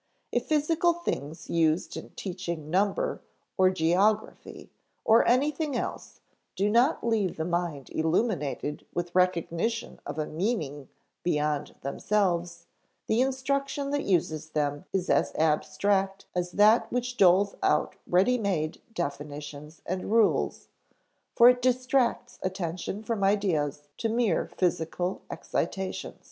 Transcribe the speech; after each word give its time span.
If 0.31 0.47
physical 0.47 0.93
things 0.93 1.47
used 1.47 1.95
in 1.95 2.09
teaching 2.15 2.71
number 2.71 3.21
or 3.55 3.69
geography 3.69 4.71
or 5.05 5.27
anything 5.27 5.75
else 5.77 6.21
do 6.55 6.71
not 6.71 7.05
leave 7.05 7.37
the 7.37 7.45
mind 7.45 7.91
illuminated 7.91 8.83
with 8.95 9.13
recognition 9.13 9.99
of 10.03 10.17
a 10.17 10.25
meaning 10.25 10.89
beyond 11.21 11.75
themselves, 11.81 12.65
the 13.05 13.21
instruction 13.21 13.91
that 13.91 14.01
uses 14.05 14.49
them 14.49 14.85
is 14.91 15.07
as 15.07 15.35
abstract 15.35 16.25
as 16.33 16.53
that 16.53 16.91
which 16.91 17.15
doles 17.15 17.53
out 17.61 17.95
ready 18.07 18.39
made 18.39 18.81
definitions 18.95 19.83
and 19.85 20.11
rules; 20.11 20.67
for 21.35 21.47
it 21.47 21.61
distracts 21.61 22.39
attention 22.41 23.03
from 23.03 23.23
ideas 23.23 23.87
to 23.99 24.09
mere 24.09 24.47
physical 24.47 25.21
excitations. 25.29 26.17